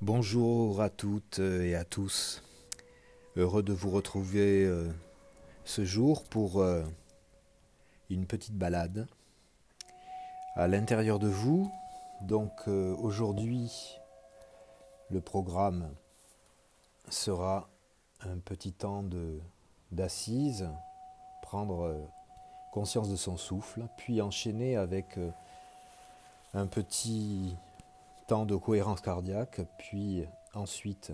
Bonjour 0.00 0.80
à 0.80 0.90
toutes 0.90 1.40
et 1.40 1.74
à 1.74 1.82
tous. 1.84 2.44
Heureux 3.34 3.64
de 3.64 3.72
vous 3.72 3.90
retrouver 3.90 4.64
euh, 4.64 4.88
ce 5.64 5.84
jour 5.84 6.22
pour 6.22 6.60
euh, 6.60 6.84
une 8.08 8.24
petite 8.24 8.54
balade 8.54 9.08
à 10.54 10.68
l'intérieur 10.68 11.18
de 11.18 11.26
vous. 11.26 11.72
Donc 12.20 12.52
euh, 12.68 12.94
aujourd'hui, 12.94 13.98
le 15.10 15.20
programme 15.20 15.92
sera 17.08 17.68
un 18.20 18.38
petit 18.38 18.72
temps 18.72 19.02
de 19.02 19.40
d'assise, 19.90 20.68
prendre 21.42 22.08
conscience 22.70 23.10
de 23.10 23.16
son 23.16 23.36
souffle, 23.36 23.88
puis 23.96 24.22
enchaîner 24.22 24.76
avec 24.76 25.18
un 26.54 26.68
petit 26.68 27.56
de 28.28 28.56
cohérence 28.56 29.00
cardiaque, 29.00 29.62
puis 29.78 30.22
ensuite 30.52 31.12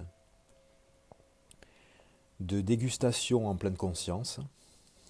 de 2.41 2.61
dégustation 2.61 3.47
en 3.47 3.55
pleine 3.55 3.77
conscience, 3.77 4.41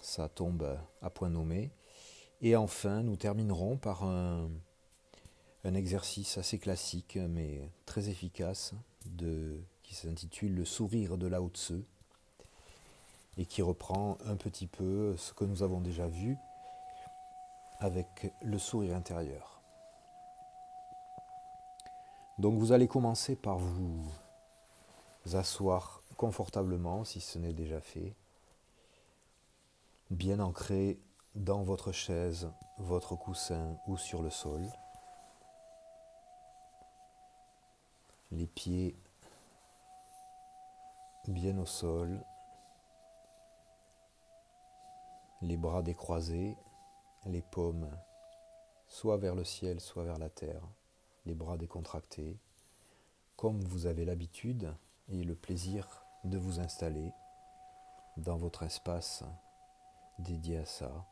ça 0.03 0.29
tombe 0.29 0.79
à 1.01 1.09
point 1.09 1.31
nommé, 1.31 1.71
et 2.43 2.57
enfin 2.57 3.03
nous 3.03 3.17
terminerons 3.17 3.79
par 3.79 4.05
un, 4.05 4.51
exercice 5.65 6.37
assez 6.37 6.59
classique 6.59 7.17
mais 7.31 7.71
très 7.87 8.11
efficace 8.11 8.75
qui 9.83 9.95
s'intitule 9.95 10.55
Le 10.55 10.67
sourire 10.67 11.17
de 11.17 11.27
Lao 11.27 11.49
Tzu 11.49 11.85
et 13.39 13.47
qui 13.47 13.63
reprend 13.63 14.19
un 14.27 14.37
petit 14.37 14.67
peu 14.67 15.17
ce 15.17 15.33
que 15.33 15.45
nous 15.45 15.63
avons 15.63 15.81
déjà 15.81 16.07
vu 16.07 16.37
avec 17.81 18.31
le 18.43 18.59
sourire 18.59 18.95
intérieur. 18.95 19.54
Donc 22.39 22.59
vous 22.59 22.73
allez 22.73 22.89
commencer 22.89 23.37
par 23.37 23.59
vous 23.59 24.05
asseoir 25.33 26.03
confortablement 26.17 27.05
si 27.05 27.21
ce 27.21 27.39
n'est 27.39 27.53
déjà 27.53 27.81
fait, 27.81 28.15
bien 30.11 30.41
ancré 30.41 30.99
dans 31.35 31.63
votre 31.63 31.93
chaise, 31.93 32.51
votre 32.79 33.17
coussin 33.17 33.77
ou 33.87 33.97
sur 33.97 34.23
le 34.23 34.31
sol. 34.31 34.63
Les 38.33 38.47
pieds 38.47 38.97
bien 41.29 41.57
au 41.59 41.67
sol, 41.67 42.21
les 45.41 45.57
bras 45.57 45.83
décroisés, 45.83 46.57
les 47.27 47.43
paumes 47.43 47.89
soit 48.89 49.17
vers 49.17 49.35
le 49.35 49.45
ciel, 49.45 49.81
soit 49.81 50.05
vers 50.05 50.19
la 50.19 50.29
terre 50.29 50.63
les 51.27 51.35
bras 51.35 51.57
décontractés, 51.57 52.39
comme 53.37 53.61
vous 53.65 53.87
avez 53.87 54.05
l'habitude 54.05 54.75
et 55.09 55.23
le 55.25 55.35
plaisir 55.35 56.05
de 56.25 56.39
vous 56.39 56.61
installer 56.61 57.13
dans 58.17 58.37
votre 58.37 58.63
espace 58.63 59.25
dédié 60.19 60.59
à 60.59 60.65
ça. 60.65 61.07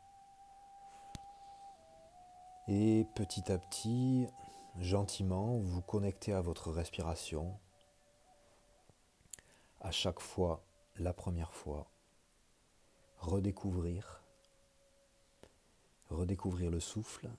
Et 2.67 3.05
petit 3.15 3.51
à 3.51 3.57
petit, 3.57 4.27
gentiment, 4.79 5.57
vous 5.57 5.81
connectez 5.81 6.33
à 6.33 6.41
votre 6.41 6.71
respiration. 6.71 7.59
À 9.81 9.91
chaque 9.91 10.21
fois, 10.21 10.63
la 10.97 11.13
première 11.13 11.53
fois, 11.53 11.91
redécouvrir, 13.17 14.23
redécouvrir 16.09 16.71
le 16.71 16.79
souffle, 16.79 17.29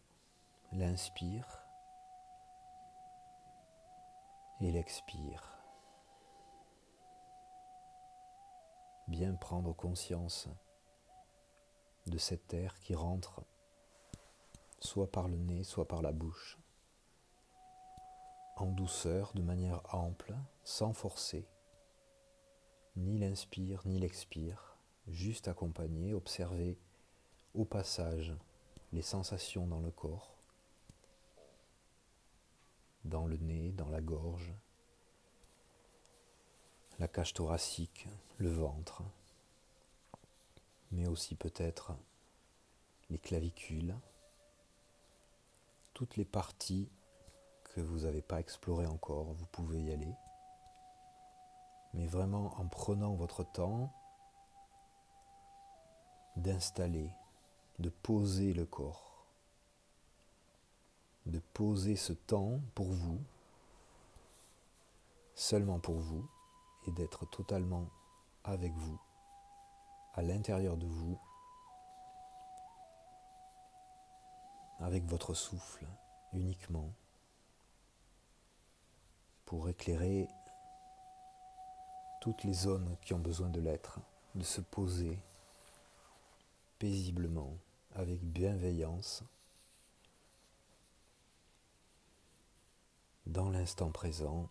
l'inspire, 0.72 1.63
et 4.64 4.72
l'expire. 4.72 5.58
Bien 9.08 9.34
prendre 9.34 9.74
conscience 9.74 10.48
de 12.06 12.16
cet 12.16 12.54
air 12.54 12.78
qui 12.80 12.94
rentre 12.94 13.42
soit 14.78 15.12
par 15.12 15.28
le 15.28 15.36
nez, 15.36 15.64
soit 15.64 15.86
par 15.86 16.00
la 16.00 16.12
bouche, 16.12 16.58
en 18.56 18.66
douceur, 18.66 19.32
de 19.34 19.42
manière 19.42 19.82
ample, 19.94 20.34
sans 20.62 20.94
forcer, 20.94 21.46
ni 22.96 23.18
l'inspire 23.18 23.82
ni 23.84 23.98
l'expire, 23.98 24.78
juste 25.08 25.46
accompagner, 25.46 26.14
observer 26.14 26.78
au 27.52 27.66
passage 27.66 28.34
les 28.92 29.02
sensations 29.02 29.66
dans 29.66 29.80
le 29.80 29.90
corps, 29.90 30.33
dans 33.04 33.26
le 33.26 33.36
nez, 33.36 33.72
dans 33.72 33.88
la 33.88 34.00
gorge, 34.00 34.52
la 36.98 37.08
cage 37.08 37.34
thoracique, 37.34 38.08
le 38.38 38.50
ventre, 38.50 39.02
mais 40.90 41.06
aussi 41.06 41.34
peut-être 41.34 41.92
les 43.10 43.18
clavicules, 43.18 43.94
toutes 45.92 46.16
les 46.16 46.24
parties 46.24 46.88
que 47.64 47.80
vous 47.80 48.00
n'avez 48.00 48.22
pas 48.22 48.40
explorées 48.40 48.86
encore, 48.86 49.32
vous 49.34 49.46
pouvez 49.46 49.82
y 49.82 49.92
aller, 49.92 50.14
mais 51.92 52.06
vraiment 52.06 52.58
en 52.58 52.66
prenant 52.68 53.14
votre 53.14 53.44
temps 53.44 53.92
d'installer, 56.36 57.10
de 57.78 57.90
poser 57.90 58.52
le 58.52 58.66
corps 58.66 59.13
de 61.26 61.38
poser 61.38 61.96
ce 61.96 62.12
temps 62.12 62.60
pour 62.74 62.86
vous, 62.86 63.20
seulement 65.34 65.78
pour 65.78 65.96
vous, 65.96 66.28
et 66.86 66.90
d'être 66.92 67.26
totalement 67.26 67.88
avec 68.44 68.72
vous, 68.74 69.00
à 70.14 70.22
l'intérieur 70.22 70.76
de 70.76 70.86
vous, 70.86 71.18
avec 74.80 75.04
votre 75.04 75.34
souffle 75.34 75.86
uniquement, 76.32 76.92
pour 79.46 79.68
éclairer 79.68 80.28
toutes 82.20 82.44
les 82.44 82.54
zones 82.54 82.96
qui 83.02 83.12
ont 83.14 83.18
besoin 83.18 83.48
de 83.48 83.60
l'être, 83.60 84.00
de 84.34 84.42
se 84.42 84.60
poser 84.60 85.18
paisiblement, 86.78 87.56
avec 87.94 88.20
bienveillance, 88.20 89.22
dans 93.26 93.48
l'instant 93.48 93.90
présent, 93.90 94.48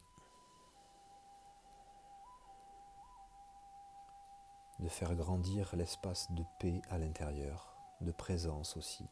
de 4.79 4.89
faire 4.89 5.15
grandir 5.15 5.75
l'espace 5.75 6.31
de 6.31 6.43
paix 6.59 6.81
à 6.89 6.97
l'intérieur, 6.97 7.77
de 8.01 8.11
présence 8.11 8.75
aussi, 8.75 9.07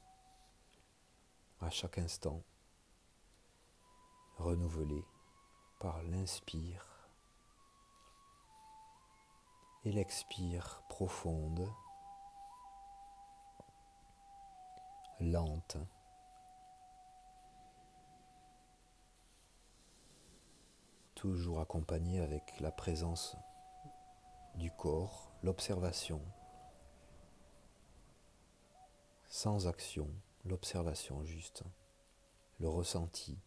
à 1.59 1.69
chaque 1.69 1.97
instant, 1.97 2.43
renouvelé 4.37 5.05
par 5.79 6.01
l'inspire 6.03 7.09
et 9.83 9.91
l'expire 9.91 10.83
profonde, 10.89 11.71
lente. 15.19 15.77
Toujours 21.21 21.59
accompagné 21.59 22.19
avec 22.19 22.59
la 22.61 22.71
présence 22.71 23.37
du 24.55 24.71
corps, 24.71 25.31
l'observation, 25.43 26.19
sans 29.29 29.67
action, 29.67 30.09
l'observation 30.45 31.23
juste, 31.23 31.61
le 32.57 32.67
ressenti. 32.67 33.37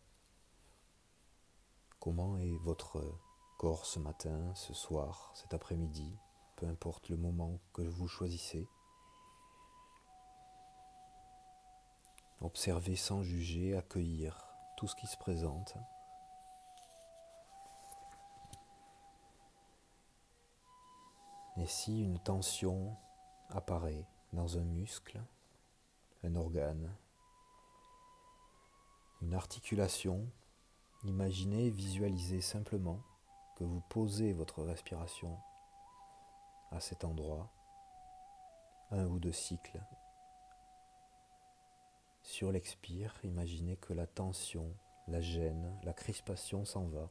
Comment 1.99 2.39
est 2.39 2.57
votre 2.59 3.03
corps 3.59 3.87
ce 3.87 3.99
matin, 3.99 4.55
ce 4.55 4.73
soir, 4.73 5.32
cet 5.35 5.53
après-midi, 5.53 6.17
peu 6.55 6.69
importe 6.69 7.09
le 7.09 7.17
moment 7.17 7.59
que 7.73 7.82
vous 7.82 8.06
choisissez. 8.06 8.69
Observer 12.41 12.94
sans 12.94 13.25
juger, 13.25 13.76
accueillir 13.76 14.47
tout 14.76 14.87
ce 14.87 14.94
qui 14.94 15.09
se 15.09 15.17
présente. 15.17 15.76
Et 21.56 21.67
si 21.67 22.03
une 22.03 22.19
tension 22.19 22.97
apparaît 23.51 24.05
dans 24.33 24.59
un 24.59 24.65
muscle, 24.65 25.23
un 26.25 26.35
organe, 26.35 26.93
une 29.23 29.35
articulation, 29.35 30.27
imaginez, 31.05 31.71
visualisez 31.71 32.41
simplement 32.41 33.01
que 33.56 33.65
vous 33.65 33.81
posez 33.89 34.33
votre 34.33 34.62
respiration 34.62 35.39
à 36.73 36.81
cet 36.81 37.05
endroit, 37.05 37.53
un 38.91 39.07
ou 39.07 39.21
deux 39.21 39.33
cycles. 39.33 39.81
Sur 42.23 42.50
l'expire, 42.50 43.15
imaginez 43.23 43.77
que 43.77 43.93
la 43.93 44.07
tension, 44.07 44.75
la 45.07 45.21
gêne, 45.21 45.79
la 45.85 45.93
crispation 45.93 46.65
s'en 46.65 46.87
va 46.87 47.11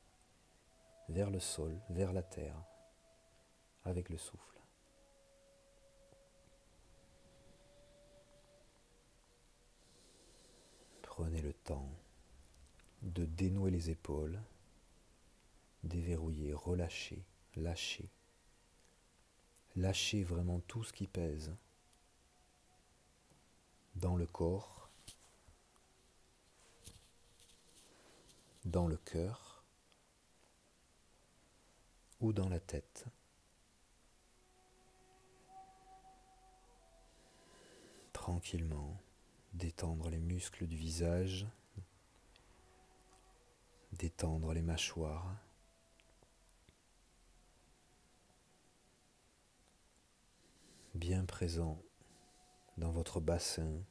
vers 1.08 1.30
le 1.30 1.40
sol, 1.40 1.80
vers 1.90 2.12
la 2.12 2.24
terre, 2.24 2.58
avec 3.86 4.10
le 4.10 4.18
souffle. 4.18 4.60
Prenez 11.02 11.42
le 11.42 11.54
temps 11.54 11.90
de 13.04 13.26
dénouer 13.26 13.70
les 13.70 13.90
épaules, 13.90 14.42
déverrouiller, 15.84 16.54
relâcher, 16.54 17.24
lâcher. 17.56 18.10
Lâchez 19.76 20.24
vraiment 20.24 20.60
tout 20.62 20.84
ce 20.84 20.94
qui 20.94 21.08
pèse 21.08 21.56
dans 23.96 24.16
le 24.16 24.26
corps, 24.26 24.90
dans 28.66 28.88
le 28.88 28.98
cœur 28.98 29.64
ou 32.22 32.34
dans 32.34 32.50
la 32.50 32.60
tête. 32.60 33.06
Tranquillement, 38.24 38.98
détendre 39.52 40.10
les 40.10 40.22
muscles 40.22 40.66
du 40.66 40.78
visage, 40.78 41.46
détendre 43.92 44.54
les 44.54 44.62
mâchoires. 44.62 45.36
bien 50.96 51.26
présent 51.26 51.84
dans 52.78 52.92
votre 52.92 53.20
bassin, 53.20 53.84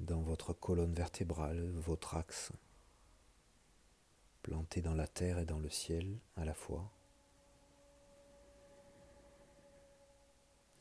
dans 0.00 0.22
votre 0.22 0.52
colonne 0.52 0.94
vertébrale, 0.94 1.70
votre 1.76 2.16
axe, 2.16 2.50
planté 4.42 4.82
dans 4.82 4.96
la 4.96 5.06
terre 5.06 5.38
et 5.38 5.44
dans 5.44 5.60
le 5.60 5.70
ciel 5.70 6.18
à 6.34 6.44
la 6.44 6.54
fois. 6.54 6.92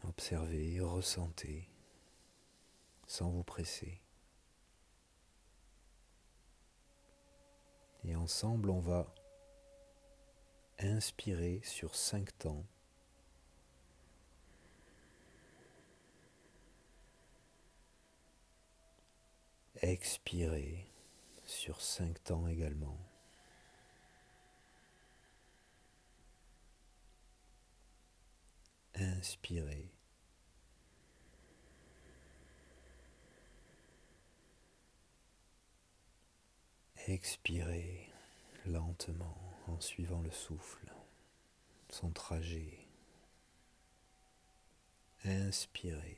Observez, 0.03 0.79
ressentez, 0.81 1.69
sans 3.07 3.29
vous 3.29 3.43
presser. 3.43 4.01
Et 8.03 8.15
ensemble, 8.15 8.69
on 8.71 8.79
va 8.79 9.13
inspirer 10.79 11.61
sur 11.63 11.95
cinq 11.95 12.35
temps. 12.39 12.65
Expirer 19.81 20.87
sur 21.45 21.81
cinq 21.81 22.23
temps 22.23 22.47
également. 22.47 22.97
Inspirer. 29.21 29.87
Expirer 37.05 38.09
lentement 38.65 39.37
en 39.67 39.79
suivant 39.79 40.23
le 40.23 40.31
souffle, 40.31 40.91
son 41.91 42.09
trajet. 42.09 42.79
Inspirez. 45.23 46.17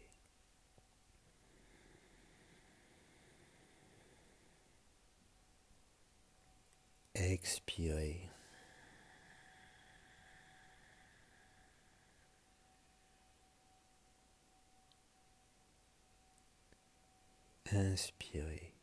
Expirez. 7.16 8.30
Inspirez. 17.72 18.74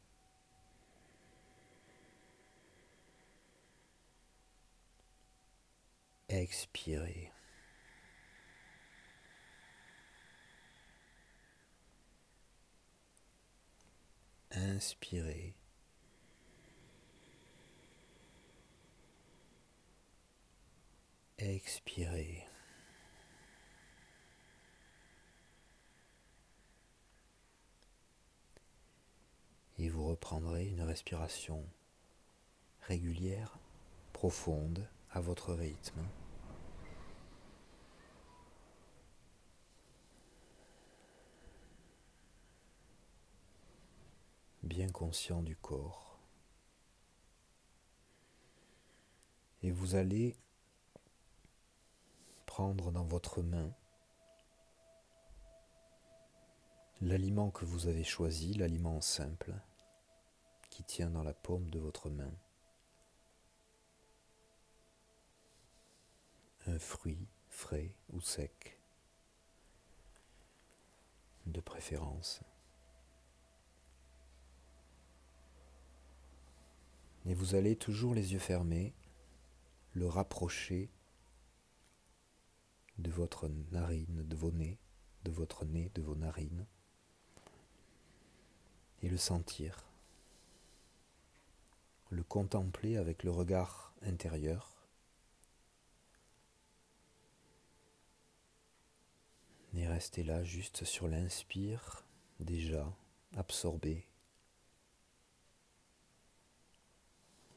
Expirez. 6.29 7.31
Inspirez. 14.53 15.55
Expirez. 21.39 22.50
Et 29.83 29.89
vous 29.89 30.07
reprendrez 30.07 30.67
une 30.67 30.83
respiration 30.83 31.65
régulière, 32.83 33.59
profonde, 34.13 34.87
à 35.11 35.21
votre 35.21 35.55
rythme. 35.55 36.05
bien 44.63 44.89
conscient 44.89 45.43
du 45.43 45.57
corps. 45.57 46.21
Et 49.63 49.71
vous 49.73 49.95
allez 49.97 50.37
prendre 52.47 52.93
dans 52.93 53.05
votre 53.05 53.43
main 53.43 53.73
l'aliment 57.01 57.51
que 57.51 57.65
vous 57.65 57.89
avez 57.89 58.05
choisi, 58.05 58.55
l'aliment 58.55 59.01
simple 59.01 59.55
tient 60.83 61.11
dans 61.11 61.23
la 61.23 61.35
paume 61.35 61.69
de 61.71 61.79
votre 61.79 62.11
main. 62.11 62.33
Un 66.67 66.79
fruit 66.79 67.27
frais 67.49 67.95
ou 68.11 68.21
sec, 68.21 68.79
de 71.47 71.61
préférence. 71.61 72.41
Et 77.27 77.35
vous 77.35 77.55
allez 77.55 77.77
toujours 77.77 78.15
les 78.15 78.33
yeux 78.33 78.39
fermés 78.39 78.95
le 79.93 80.09
rapprocher 80.09 80.91
de 82.99 83.11
votre 83.11 83.49
narine, 83.73 84.23
de 84.27 84.37
vos 84.37 84.53
nez, 84.53 84.79
de 85.25 85.31
votre 85.31 85.65
nez, 85.65 85.91
de 85.95 86.03
vos 86.03 86.15
narines, 86.15 86.67
et 89.03 89.09
le 89.09 89.17
sentir, 89.17 89.90
le 92.11 92.23
contempler 92.23 92.97
avec 92.97 93.23
le 93.23 93.31
regard 93.31 93.95
intérieur, 94.03 94.81
et 99.75 99.87
rester 99.87 100.23
là 100.25 100.43
juste 100.43 100.85
sur 100.85 101.09
l'inspire, 101.09 102.05
déjà 102.41 102.93
absorbé 103.37 104.07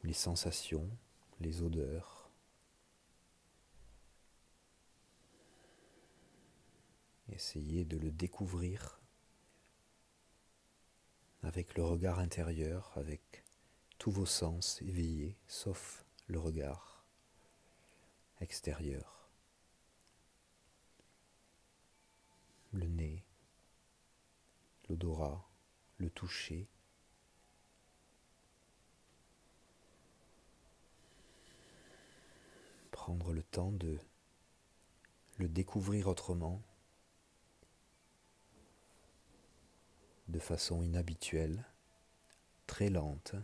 les 0.03 0.13
sensations, 0.13 0.89
les 1.39 1.61
odeurs. 1.61 2.29
Essayez 7.31 7.83
de 7.83 7.97
le 7.97 8.11
découvrir 8.11 8.99
avec 11.41 11.75
le 11.75 11.83
regard 11.83 12.19
intérieur, 12.19 12.91
avec 12.95 13.42
tous 14.03 14.11
vos 14.11 14.25
sens 14.25 14.81
éveillés, 14.81 15.37
sauf 15.47 16.03
le 16.27 16.37
regard 16.37 17.05
extérieur. 18.41 19.29
Le 22.73 22.85
nez, 22.85 23.23
l'odorat, 24.89 25.47
le 25.99 26.09
toucher, 26.09 26.67
prendre 32.91 33.31
le 33.31 33.43
temps 33.43 33.71
de 33.71 33.97
le 35.37 35.47
découvrir 35.47 36.09
autrement, 36.09 36.61
de 40.27 40.39
façon 40.39 40.83
inhabituelle, 40.83 41.63
très 42.67 42.89
lente, 42.89 43.37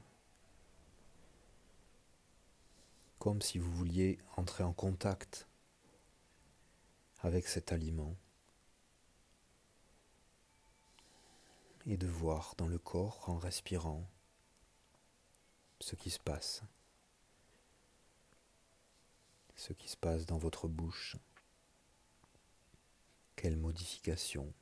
comme 3.20 3.42
si 3.42 3.60
vous 3.60 3.72
vouliez 3.72 4.18
entrer 4.38 4.64
en 4.64 4.72
contact 4.72 5.48
avec 7.20 7.48
cet 7.48 7.74
aliment 7.74 8.16
et 11.86 11.98
de 11.98 12.08
voir 12.08 12.56
dans 12.58 12.68
le 12.68 12.80
corps 12.80 13.28
en 13.28 13.38
respirant 13.38 14.10
ce 15.82 15.96
qui 15.96 16.10
se 16.10 16.20
passe, 16.20 16.64
ce 19.56 19.74
qui 19.74 19.90
se 19.90 19.98
passe 19.98 20.26
dans 20.26 20.38
votre 20.38 20.70
bouche, 20.70 21.18
quelles 23.36 23.58
modifications, 23.58 24.54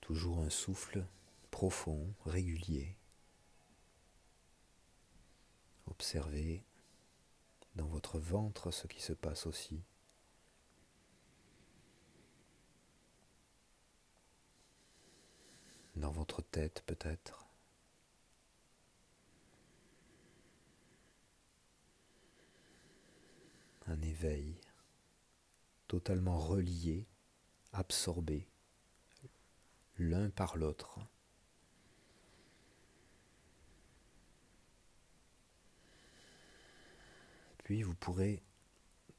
toujours 0.00 0.40
un 0.40 0.50
souffle 0.50 1.04
profond, 1.50 2.14
régulier. 2.24 2.99
Observez 5.90 6.64
dans 7.74 7.86
votre 7.86 8.18
ventre 8.18 8.70
ce 8.70 8.86
qui 8.86 9.00
se 9.00 9.12
passe 9.12 9.46
aussi. 9.46 9.82
Dans 15.96 16.12
votre 16.12 16.42
tête 16.42 16.82
peut-être. 16.86 17.46
Un 23.86 24.00
éveil 24.02 24.60
totalement 25.88 26.38
relié, 26.38 27.06
absorbé 27.72 28.46
l'un 29.98 30.30
par 30.30 30.56
l'autre. 30.56 31.00
Vous 37.70 37.94
pourrez 37.94 38.42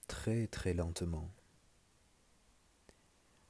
très 0.08 0.46
très 0.48 0.74
lentement, 0.74 1.32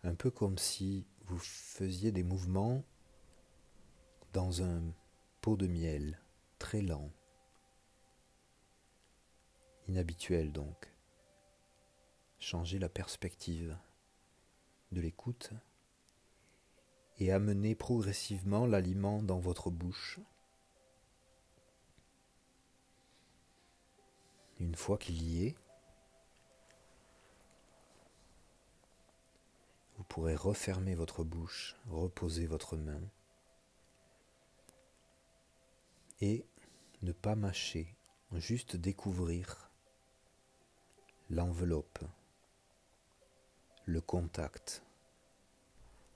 un 0.03 0.13
peu 0.13 0.29
comme 0.29 0.59
si 0.59 1.07
vous 1.25 1.39
faisiez 1.39 2.11
des 2.11 2.21
mouvements 2.21 2.83
dans 4.31 4.61
un 4.61 4.83
pot 5.41 5.57
de 5.57 5.65
miel, 5.65 6.21
très 6.59 6.83
lent, 6.83 7.11
inhabituel 9.87 10.51
donc. 10.51 10.93
Changer 12.37 12.77
la 12.77 12.89
perspective 12.89 13.75
de 14.91 15.01
l'écoute 15.01 15.49
et 17.17 17.31
amener 17.31 17.73
progressivement 17.73 18.67
l'aliment 18.67 19.23
dans 19.23 19.39
votre 19.39 19.71
bouche 19.71 20.19
Une 24.61 24.75
fois 24.75 24.99
qu'il 24.99 25.23
y 25.23 25.47
est, 25.47 25.55
vous 29.97 30.03
pourrez 30.03 30.35
refermer 30.35 30.93
votre 30.93 31.23
bouche, 31.23 31.75
reposer 31.89 32.45
votre 32.45 32.77
main 32.77 33.01
et 36.21 36.45
ne 37.01 37.11
pas 37.11 37.33
mâcher, 37.33 37.95
juste 38.33 38.75
découvrir 38.75 39.71
l'enveloppe, 41.31 42.03
le 43.85 43.99
contact, 43.99 44.83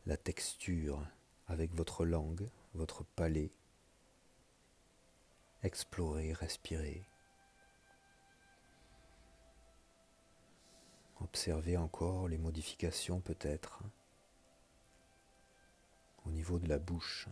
la 0.05 0.17
texture 0.17 1.03
avec 1.47 1.73
votre 1.73 2.05
langue, 2.05 2.47
votre 2.75 3.03
palais. 3.03 3.49
Explorer, 5.63 6.31
respirer. 6.33 7.07
Observez 11.21 11.77
encore 11.77 12.27
les 12.27 12.37
modifications 12.37 13.21
peut-être 13.21 13.81
au 16.25 16.31
niveau 16.31 16.59
de 16.59 16.67
la 16.67 16.79
bouche, 16.79 17.27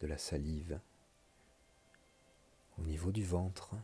de 0.00 0.06
la 0.06 0.18
salive, 0.18 0.80
au 2.78 2.82
niveau 2.82 3.12
du 3.12 3.24
ventre. 3.24 3.74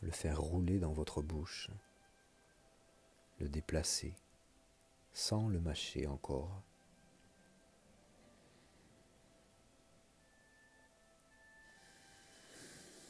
Le 0.00 0.10
faire 0.10 0.40
rouler 0.40 0.78
dans 0.78 0.92
votre 0.92 1.22
bouche, 1.22 1.68
le 3.38 3.48
déplacer 3.48 4.14
sans 5.12 5.48
le 5.48 5.60
mâcher 5.60 6.06
encore. 6.06 6.62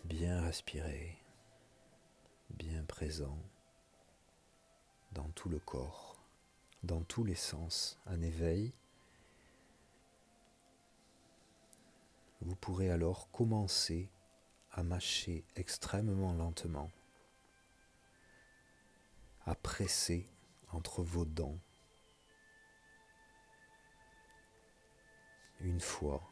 Bien 0.04 0.42
respirer 0.42 1.21
bien 2.52 2.84
présent 2.84 3.38
dans 5.12 5.28
tout 5.30 5.48
le 5.48 5.58
corps, 5.58 6.20
dans 6.82 7.02
tous 7.02 7.24
les 7.24 7.34
sens, 7.34 7.98
un 8.06 8.20
éveil. 8.22 8.72
Vous 12.40 12.56
pourrez 12.56 12.90
alors 12.90 13.30
commencer 13.30 14.10
à 14.72 14.82
mâcher 14.82 15.44
extrêmement 15.54 16.32
lentement, 16.32 16.90
à 19.44 19.54
presser 19.54 20.28
entre 20.72 21.02
vos 21.02 21.24
dents. 21.24 21.58
Une 25.60 25.80
fois, 25.80 26.22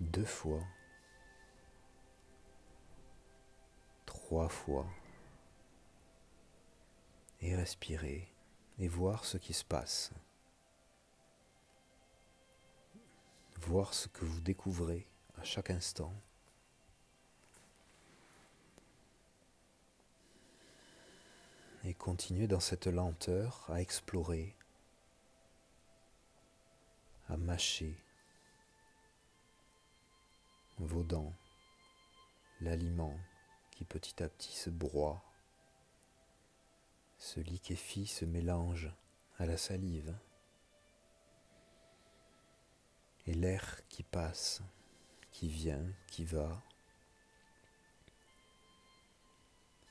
deux 0.00 0.24
fois, 0.24 0.62
trois 4.28 4.50
fois 4.50 4.86
et 7.40 7.56
respirer 7.56 8.28
et 8.78 8.86
voir 8.86 9.24
ce 9.24 9.38
qui 9.38 9.54
se 9.54 9.64
passe. 9.64 10.12
Voir 13.56 13.94
ce 13.94 14.06
que 14.08 14.26
vous 14.26 14.42
découvrez 14.42 15.06
à 15.38 15.44
chaque 15.44 15.70
instant. 15.70 16.12
Et 21.84 21.94
continuer 21.94 22.48
dans 22.48 22.60
cette 22.60 22.86
lenteur 22.86 23.64
à 23.70 23.80
explorer, 23.80 24.54
à 27.30 27.38
mâcher 27.38 27.96
vos 30.76 31.02
dents, 31.02 31.32
l'aliment 32.60 33.16
qui 33.78 33.84
petit 33.84 34.24
à 34.24 34.28
petit 34.28 34.56
se 34.56 34.70
broie. 34.70 35.22
Ce 37.16 37.38
liquéfie 37.38 38.08
se 38.08 38.24
mélange 38.24 38.90
à 39.38 39.46
la 39.46 39.56
salive. 39.56 40.18
Et 43.28 43.34
l'air 43.34 43.80
qui 43.88 44.02
passe, 44.02 44.62
qui 45.30 45.48
vient, 45.48 45.86
qui 46.08 46.24
va, 46.24 46.60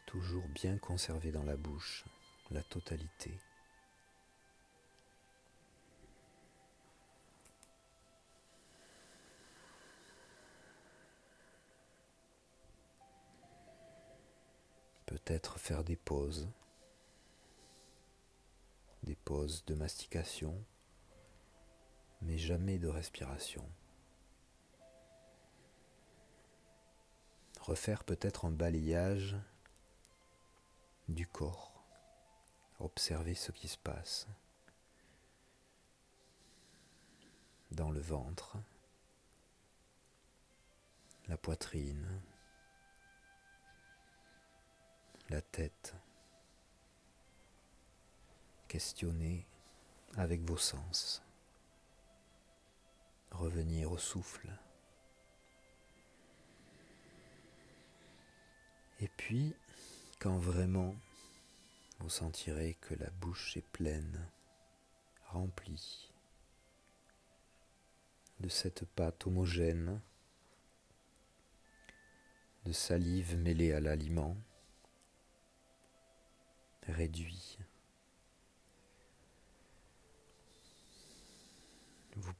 toujours 0.05 0.49
bien 0.49 0.77
conservé 0.77 1.31
dans 1.31 1.43
la 1.43 1.55
bouche, 1.55 2.03
la 2.51 2.63
totalité. 2.63 3.39
Faire 15.57 15.83
des 15.83 15.97
pauses, 15.97 16.47
des 19.03 19.15
pauses 19.15 19.65
de 19.65 19.75
mastication, 19.75 20.63
mais 22.21 22.37
jamais 22.37 22.77
de 22.77 22.87
respiration. 22.87 23.69
Refaire 27.59 28.05
peut-être 28.05 28.45
un 28.45 28.51
balayage 28.51 29.35
du 31.09 31.27
corps, 31.27 31.83
observer 32.79 33.35
ce 33.35 33.51
qui 33.51 33.67
se 33.67 33.77
passe 33.77 34.27
dans 37.71 37.91
le 37.91 37.99
ventre, 37.99 38.55
la 41.27 41.35
poitrine, 41.35 42.21
la 45.29 45.41
tête. 45.41 45.95
Questionner 48.67 49.45
avec 50.15 50.41
vos 50.41 50.57
sens. 50.57 51.23
Revenir 53.31 53.91
au 53.91 53.97
souffle. 53.97 54.49
Et 58.99 59.09
puis, 59.09 59.53
quand 60.19 60.37
vraiment 60.37 60.95
vous 61.99 62.09
sentirez 62.09 62.75
que 62.81 62.95
la 62.95 63.09
bouche 63.09 63.57
est 63.57 63.67
pleine, 63.71 64.27
remplie 65.27 66.11
de 68.39 68.49
cette 68.49 68.85
pâte 68.85 69.25
homogène, 69.27 69.99
de 72.65 72.71
salive 72.71 73.37
mêlée 73.37 73.73
à 73.73 73.79
l'aliment, 73.79 74.37
réduit. 76.87 77.57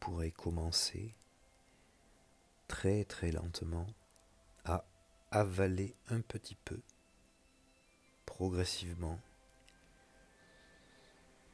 pourrez 0.08 0.32
commencer 0.32 1.14
très 2.70 3.04
très 3.04 3.32
lentement 3.32 3.88
à 4.64 4.86
avaler 5.32 5.94
un 6.10 6.22
petit 6.22 6.56
peu, 6.64 6.80
progressivement, 8.26 9.20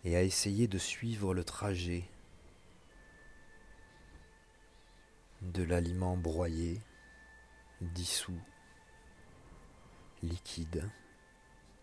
et 0.03 0.15
à 0.15 0.21
essayer 0.21 0.67
de 0.67 0.77
suivre 0.77 1.33
le 1.33 1.43
trajet 1.43 2.03
de 5.41 5.63
l'aliment 5.63 6.15
broyé, 6.15 6.79
dissous, 7.81 8.39
liquide, 10.21 10.87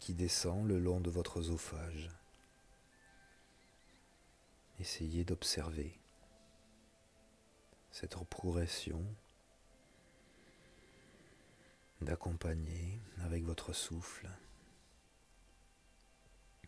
qui 0.00 0.14
descend 0.14 0.66
le 0.66 0.78
long 0.80 1.00
de 1.00 1.10
votre 1.10 1.38
oesophage. 1.38 2.10
Essayez 4.80 5.24
d'observer 5.24 5.96
cette 7.92 8.16
progression, 8.24 9.04
d'accompagner 12.00 12.98
avec 13.20 13.44
votre 13.44 13.72
souffle 13.72 14.28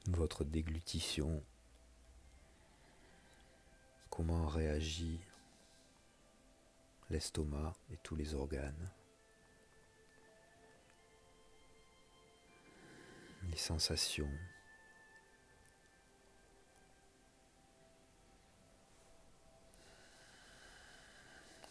votre 0.08 0.44
déglutition, 0.44 1.42
comment 4.10 4.46
réagit 4.46 5.20
l'estomac 7.10 7.74
et 7.92 7.96
tous 7.98 8.16
les 8.16 8.34
organes, 8.34 8.90
les 13.50 13.56
sensations. 13.56 14.30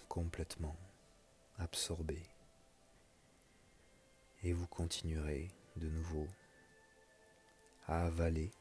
complètement 0.09 0.75
absorbé 1.57 2.21
et 4.43 4.51
vous 4.51 4.67
continuerez 4.67 5.49
de 5.77 5.87
nouveau 5.87 6.27
à 7.87 8.07
avaler 8.07 8.51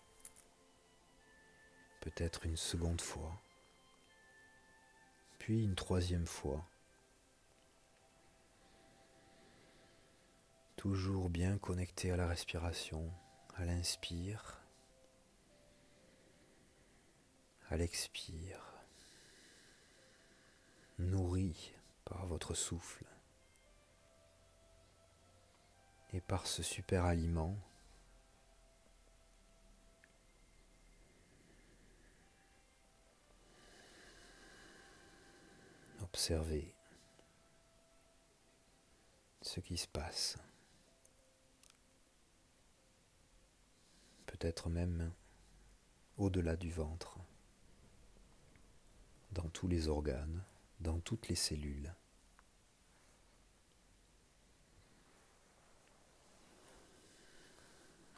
peut-être 2.02 2.46
une 2.46 2.56
seconde 2.56 3.00
fois 3.00 3.36
puis 5.40 5.64
une 5.64 5.74
troisième 5.74 6.26
fois 6.26 6.64
toujours 10.80 11.28
bien 11.28 11.58
connecté 11.58 12.10
à 12.10 12.16
la 12.16 12.26
respiration 12.26 13.12
à 13.56 13.66
l'inspire 13.66 14.62
à 17.68 17.76
l'expire 17.76 18.62
nourri 20.98 21.74
par 22.06 22.24
votre 22.24 22.54
souffle 22.54 23.04
et 26.14 26.22
par 26.22 26.46
ce 26.46 26.62
super 26.62 27.04
aliment. 27.04 27.58
Observez 36.00 36.74
ce 39.42 39.60
qui 39.60 39.76
se 39.76 39.86
passe. 39.86 40.38
Peut-être 44.40 44.70
même 44.70 45.12
au-delà 46.16 46.56
du 46.56 46.72
ventre, 46.72 47.18
dans 49.32 49.48
tous 49.50 49.68
les 49.68 49.86
organes 49.86 50.42
dans 50.80 50.98
toutes 50.98 51.28
les 51.28 51.34
cellules. 51.34 51.94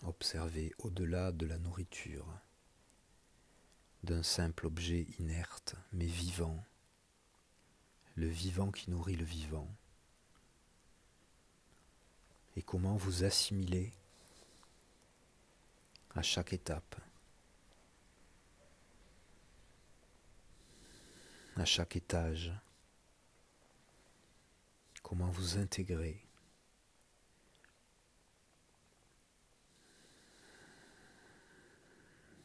Observez 0.04 0.72
au-delà 0.78 1.32
de 1.32 1.44
la 1.44 1.58
nourriture, 1.58 2.26
d'un 4.04 4.22
simple 4.22 4.66
objet 4.66 5.08
inerte 5.18 5.74
mais 5.92 6.06
vivant, 6.06 6.64
le 8.14 8.28
vivant 8.28 8.70
qui 8.70 8.90
nourrit 8.90 9.16
le 9.16 9.24
vivant, 9.24 9.68
et 12.54 12.62
comment 12.62 12.96
vous 12.96 13.24
assimilez 13.24 13.92
à 16.14 16.22
chaque 16.22 16.53
étape. 16.53 16.96
À 21.57 21.64
chaque 21.64 21.96
étage, 21.96 22.53
comment 25.03 25.31
vous 25.31 25.59
intégrer. 25.59 26.25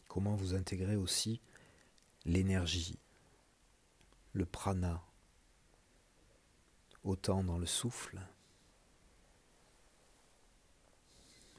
Comment 0.08 0.36
vous 0.36 0.56
intégrer 0.56 0.96
aussi 0.96 1.40
l'énergie, 2.26 3.00
le 4.34 4.46
prana, 4.46 5.02
autant 7.04 7.44
dans 7.44 7.58
le 7.58 7.66
souffle 7.66 8.20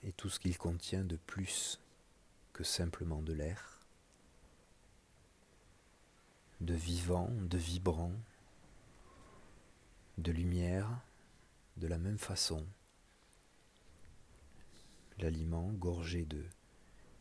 et 0.03 0.13
tout 0.13 0.29
ce 0.29 0.39
qu'il 0.39 0.59
contient 0.59 1.05
de 1.05 1.17
plus 1.17 1.81
simplement 2.65 3.23
de 3.23 3.33
l'air 3.33 3.79
de 6.61 6.75
vivant, 6.75 7.31
de 7.31 7.57
vibrant, 7.57 8.13
de 10.19 10.33
lumière, 10.33 11.01
de 11.77 11.87
la 11.87 11.99
même 11.99 12.19
façon. 12.19 12.67
L'aliment 15.19 15.71
gorgé 15.73 16.25
de 16.25 16.45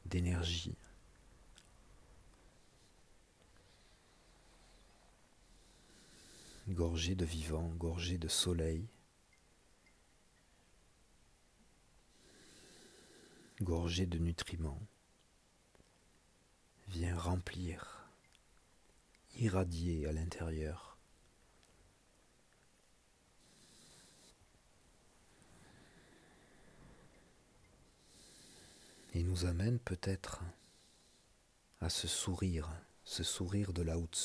d'énergie. 0.06 0.76
Gorgé 6.70 7.16
de 7.16 7.26
vivant, 7.26 7.70
gorgé 7.70 8.18
de 8.18 8.28
soleil, 8.28 8.86
gorgé 13.62 14.06
de 14.06 14.18
nutriments, 14.18 14.82
vient 16.88 17.18
remplir 17.18 18.10
irradié 19.36 20.08
à 20.08 20.12
l'intérieur. 20.12 20.98
Et 29.14 29.24
nous 29.24 29.46
amène 29.46 29.80
peut-être 29.80 30.42
à 31.82 31.90
ce 31.90 32.08
sourire, 32.08 32.70
ce 33.04 33.24
sourire 33.24 33.74
de 33.74 33.82
la 33.82 33.98
haute 33.98 34.16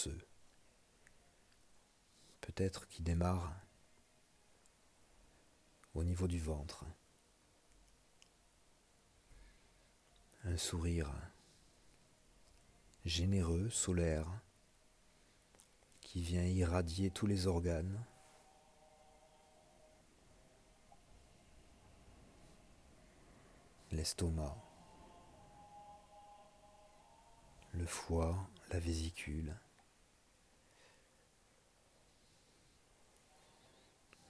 peut-être 2.43 2.87
qui 2.89 3.03
démarre 3.03 3.55
au 5.95 6.05
niveau 6.05 6.27
du 6.27 6.39
ventre. 6.39 6.85
Un 10.45 10.57
sourire 10.57 11.11
généreux, 13.05 13.69
solaire, 13.71 14.27
qui 16.01 16.23
vient 16.23 16.45
irradier 16.45 17.11
tous 17.11 17.27
les 17.27 17.47
organes. 17.47 18.05
L'estomac, 23.91 24.57
le 27.73 27.87
foie, 27.87 28.49
la 28.71 28.79
vésicule, 28.79 29.55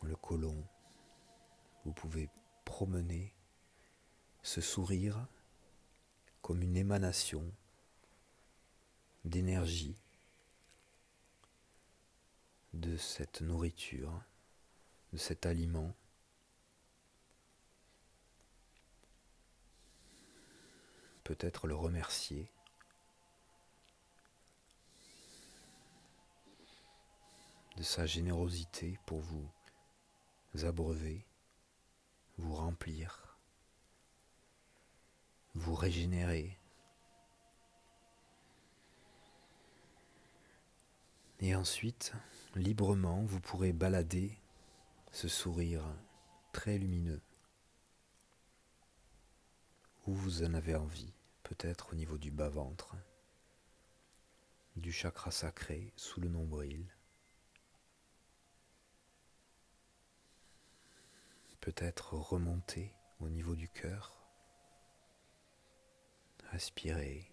le 0.02 0.16
côlon. 0.16 0.64
Vous 1.84 1.92
pouvez 1.92 2.28
promener 2.64 3.34
ce 4.42 4.60
sourire 4.60 5.26
comme 6.40 6.62
une 6.62 6.76
émanation 6.76 7.44
d'énergie 9.24 9.96
de 12.72 12.96
cette 12.96 13.42
nourriture, 13.42 14.22
de 15.12 15.18
cet 15.18 15.46
aliment. 15.46 15.94
Peut-être 21.24 21.66
le 21.66 21.74
remercier. 21.74 22.48
de 27.76 27.82
sa 27.82 28.06
générosité 28.06 28.98
pour 29.06 29.20
vous 29.20 29.48
abreuver, 30.62 31.24
vous 32.36 32.54
remplir, 32.54 33.38
vous 35.54 35.74
régénérer, 35.74 36.58
Et 41.44 41.56
ensuite, 41.56 42.12
librement, 42.54 43.24
vous 43.24 43.40
pourrez 43.40 43.72
balader 43.72 44.38
ce 45.10 45.26
sourire 45.26 45.84
très 46.52 46.78
lumineux. 46.78 47.20
Où 50.06 50.14
vous 50.14 50.44
en 50.44 50.54
avez 50.54 50.76
envie, 50.76 51.12
peut-être 51.42 51.94
au 51.94 51.96
niveau 51.96 52.16
du 52.16 52.30
bas-ventre, 52.30 52.94
du 54.76 54.92
chakra 54.92 55.32
sacré 55.32 55.92
sous 55.96 56.20
le 56.20 56.28
nombril, 56.28 56.86
peut-être 61.60 62.14
remonter 62.14 62.94
au 63.18 63.28
niveau 63.28 63.56
du 63.56 63.68
cœur, 63.68 64.28
respirer, 66.52 67.31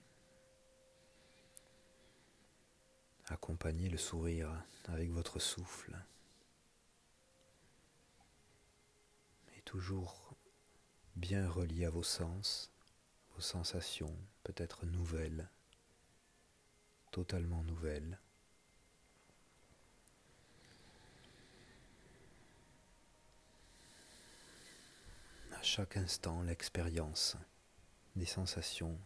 accompagner 3.30 3.90
le 3.90 3.98
sourire 3.98 4.52
avec 4.88 5.12
votre 5.12 5.40
souffle. 5.40 5.96
Et 9.56 9.62
toujours 9.62 10.36
bien 11.16 11.48
relié 11.48 11.86
à 11.86 11.90
vos 11.90 12.04
sens, 12.04 12.72
vos 13.36 13.42
sensations 13.42 14.16
peut-être 14.44 14.86
nouvelles, 14.86 15.48
totalement 17.12 17.64
nouvelles. 17.64 18.20
À 25.52 25.62
chaque 25.62 25.98
instant, 25.98 26.42
l'expérience 26.42 27.36
des 28.16 28.26
sensations 28.26 28.98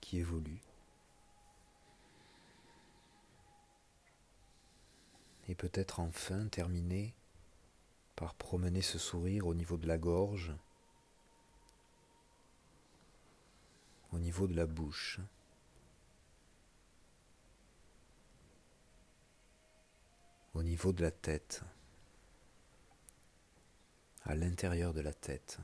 qui 0.00 0.18
évoluent. 0.18 0.60
Et 5.48 5.54
peut-être 5.54 6.00
enfin 6.00 6.48
terminer 6.48 7.14
par 8.16 8.34
promener 8.34 8.82
ce 8.82 8.98
sourire 8.98 9.46
au 9.46 9.54
niveau 9.54 9.76
de 9.76 9.86
la 9.86 9.98
gorge 9.98 10.54
au 14.16 14.18
niveau 14.18 14.46
de 14.46 14.54
la 14.54 14.66
bouche. 14.66 15.20
Au 20.54 20.62
niveau 20.62 20.92
de 20.92 21.02
la 21.02 21.10
tête, 21.10 21.62
à 24.24 24.34
l'intérieur 24.34 24.94
de 24.94 25.02
la 25.02 25.12
tête, 25.12 25.58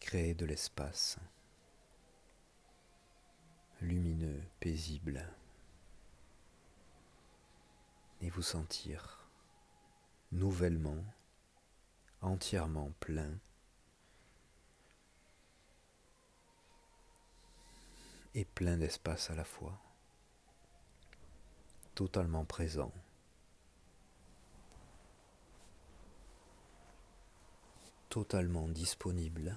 créer 0.00 0.34
de 0.34 0.46
l'espace 0.46 1.18
lumineux, 3.82 4.40
paisible, 4.58 5.28
et 8.24 8.30
vous 8.30 8.42
sentir 8.42 9.28
nouvellement, 10.32 11.04
entièrement 12.22 12.90
plein 12.98 13.38
et 18.34 18.46
plein 18.46 18.78
d'espace 18.78 19.30
à 19.30 19.34
la 19.34 19.44
fois, 19.44 19.78
totalement 21.94 22.44
présent. 22.44 22.92
totalement 28.14 28.68
disponible. 28.68 29.56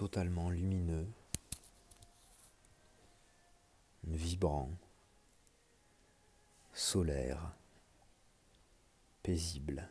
Totalement 0.00 0.48
lumineux, 0.48 1.06
vibrant, 4.04 4.70
solaire 6.72 7.52
paisible 9.22 9.86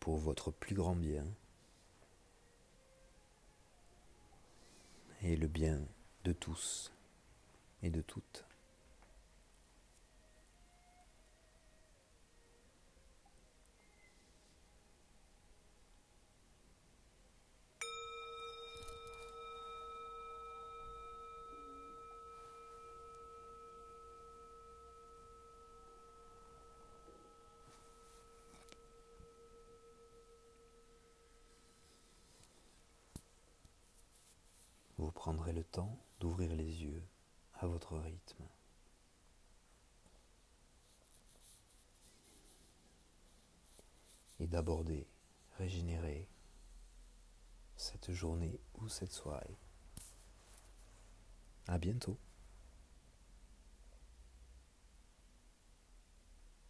pour 0.00 0.16
votre 0.16 0.52
plus 0.52 0.74
grand 0.74 0.96
bien 0.96 1.26
et 5.20 5.36
le 5.36 5.46
bien 5.46 5.82
de 6.24 6.32
tous 6.32 6.94
et 7.82 7.90
de 7.90 8.00
toutes. 8.00 8.46
Prendrez 35.24 35.54
le 35.54 35.64
temps 35.64 35.98
d'ouvrir 36.20 36.54
les 36.54 36.82
yeux 36.82 37.02
à 37.54 37.66
votre 37.66 37.96
rythme. 37.96 38.44
Et 44.38 44.46
d'aborder, 44.46 45.06
régénérer 45.56 46.28
cette 47.74 48.12
journée 48.12 48.60
ou 48.74 48.90
cette 48.90 49.12
soirée. 49.12 49.56
À 51.68 51.78
bientôt. 51.78 52.18